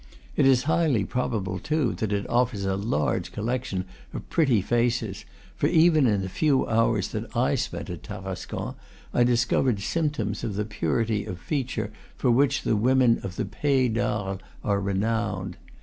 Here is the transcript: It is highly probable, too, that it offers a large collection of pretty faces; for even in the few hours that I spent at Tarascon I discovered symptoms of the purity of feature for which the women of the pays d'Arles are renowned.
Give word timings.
It 0.35 0.47
is 0.47 0.63
highly 0.63 1.05
probable, 1.05 1.59
too, 1.59 1.93
that 1.99 2.11
it 2.11 2.27
offers 2.27 2.65
a 2.65 2.75
large 2.75 3.31
collection 3.31 3.85
of 4.15 4.27
pretty 4.31 4.59
faces; 4.59 5.25
for 5.55 5.67
even 5.67 6.07
in 6.07 6.23
the 6.23 6.27
few 6.27 6.65
hours 6.65 7.09
that 7.09 7.37
I 7.37 7.53
spent 7.53 7.87
at 7.87 8.01
Tarascon 8.01 8.73
I 9.13 9.23
discovered 9.23 9.79
symptoms 9.79 10.43
of 10.43 10.55
the 10.55 10.65
purity 10.65 11.23
of 11.25 11.37
feature 11.39 11.91
for 12.17 12.31
which 12.31 12.63
the 12.63 12.75
women 12.75 13.19
of 13.21 13.35
the 13.35 13.45
pays 13.45 13.93
d'Arles 13.93 14.41
are 14.63 14.79
renowned. 14.81 15.57